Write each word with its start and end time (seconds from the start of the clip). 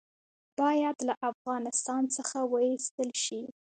باید 0.59 0.97
له 1.07 1.13
افغانستان 1.31 2.03
څخه 2.15 2.37
وایستل 2.53 3.09
شي. 3.23 3.41